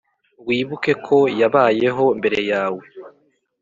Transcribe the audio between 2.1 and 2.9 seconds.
mbere yawe.